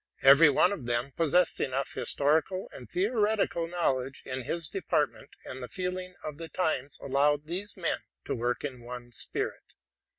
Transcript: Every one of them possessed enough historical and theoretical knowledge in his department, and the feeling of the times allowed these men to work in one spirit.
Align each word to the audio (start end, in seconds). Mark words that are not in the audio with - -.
Every 0.23 0.49
one 0.49 0.71
of 0.71 0.87
them 0.87 1.11
possessed 1.11 1.59
enough 1.59 1.93
historical 1.93 2.67
and 2.73 2.89
theoretical 2.89 3.67
knowledge 3.67 4.23
in 4.25 4.41
his 4.45 4.67
department, 4.67 5.29
and 5.45 5.61
the 5.61 5.67
feeling 5.69 6.15
of 6.23 6.39
the 6.39 6.49
times 6.49 6.97
allowed 6.99 7.45
these 7.45 7.77
men 7.77 7.99
to 8.25 8.33
work 8.33 8.63
in 8.63 8.83
one 8.83 9.11
spirit. 9.11 9.75